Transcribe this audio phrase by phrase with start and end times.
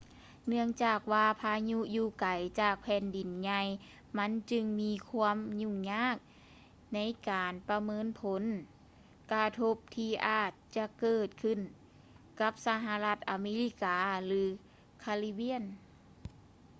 [0.47, 2.25] ເນື່ອງຈາກວ່າພາຍຸຢູ່ໄກ
[2.61, 3.61] ຈາກແຜ່ນດິນໃຫຍ່
[4.17, 6.17] ມັນຈຶ່ງມີຄວາມຫຍຸ້ງຍາກ
[6.93, 8.43] ໃນການປະເມີນຜົນ
[9.33, 11.59] ກະທົບທີ່ອາດຈະເກີດຂື້ນ
[12.39, 14.41] ກັບສະຫະລັດອາເມລິກາ ຫຼື
[15.03, 15.61] ຄາຣິບຽນ